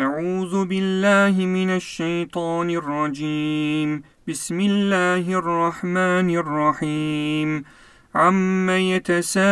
أعوذ 0.00 0.64
بالله 0.64 1.46
من 1.46 1.70
الشيطان 1.70 2.70
الرجيم. 2.70 4.02
بسم 4.28 4.60
الله 4.60 5.38
الرحمن 5.38 6.36
الرحيم. 6.36 7.64
عم 8.14 8.70
يتساءلون 8.70 9.48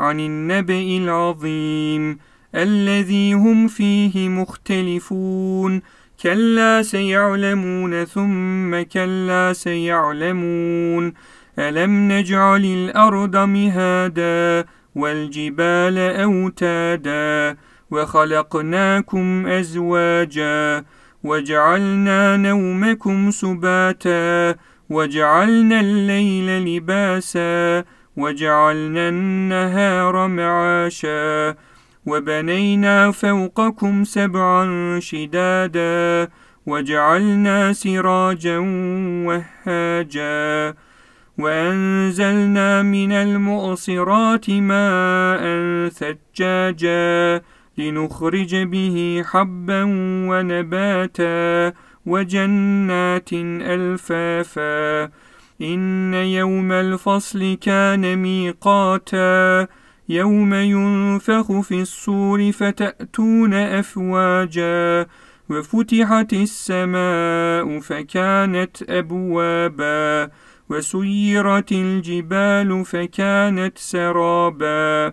عن 0.00 0.20
النبأ 0.20 0.98
العظيم. 1.02 2.18
الذي 2.54 3.32
هم 3.32 3.68
فيه 3.68 4.28
مختلفون. 4.28 5.82
كلا 6.22 6.82
سيعلمون 6.82 8.04
ثم 8.04 8.82
كلا 8.82 9.52
سيعلمون. 9.52 11.12
ألم 11.58 12.12
نجعل 12.12 12.64
الأرض 12.64 13.36
مهادا 13.36 14.64
والجبال 14.94 15.98
أوتادا 15.98 17.56
وخلقناكم 17.92 19.46
أزواجا 19.46 20.84
وجعلنا 21.24 22.36
نومكم 22.36 23.30
سباتا 23.30 24.54
وجعلنا 24.90 25.80
الليل 25.80 26.64
لباسا 26.66 27.84
وجعلنا 28.16 29.08
النهار 29.08 30.28
معاشا 30.28 31.54
وبنينا 32.06 33.10
فوقكم 33.10 34.04
سبعا 34.04 35.00
شدادا 35.00 36.28
وجعلنا 36.66 37.72
سراجا 37.72 38.58
وهاجا 39.26 40.74
وأنزلنا 41.38 42.82
من 42.82 43.12
المؤصرات 43.12 44.50
ماء 44.50 45.42
ثجاجا 45.88 47.42
لنخرج 47.78 48.56
به 48.56 49.24
حبا 49.26 49.82
ونباتا 50.28 51.72
وجنات 52.06 53.32
ألفافا. 53.62 55.10
إن 55.62 56.14
يوم 56.14 56.72
الفصل 56.72 57.58
كان 57.60 58.16
ميقاتا. 58.16 59.66
يوم 60.08 60.54
ينفخ 60.54 61.60
في 61.60 61.80
الصور 61.80 62.52
فتأتون 62.52 63.54
أفواجا. 63.54 65.06
وفتحت 65.50 66.32
السماء 66.32 67.80
فكانت 67.80 68.90
أبوابا. 68.90 70.30
وسيرت 70.70 71.72
الجبال 71.72 72.84
فكانت 72.84 73.78
سرابا. 73.78 75.12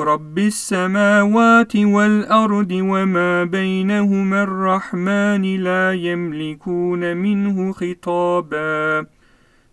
رب 0.00 0.38
السماوات 0.38 1.76
والأرض 1.76 2.70
وما 2.72 3.44
بينهما 3.44 4.42
الرحمن 4.42 5.56
لا 5.56 5.92
يملكون 5.92 7.16
منه 7.16 7.72
خطابا 7.72 9.06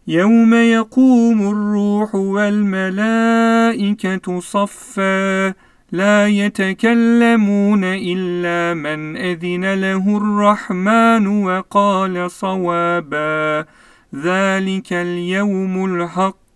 يوم 0.07 0.53
يقوم 0.53 1.41
الروح 1.51 2.15
والملائكة 2.15 3.19
صفا 4.39 5.53
لا 5.91 6.27
يتكلمون 6.27 7.83
إلا 7.83 8.73
من 8.73 9.17
أذن 9.17 9.73
له 9.73 10.17
الرحمن 10.17 11.27
وقال 11.27 12.31
صوابا 12.31 13.65
ذلك 14.15 14.93
اليوم 14.93 15.85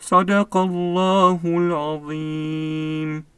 صدق 0.00 0.56
الله 0.56 1.40
العظيم. 1.44 3.35